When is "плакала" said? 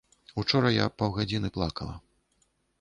1.61-1.95